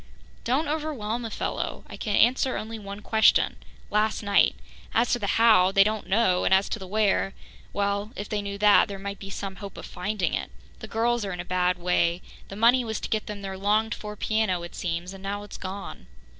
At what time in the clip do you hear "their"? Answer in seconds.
13.43-13.59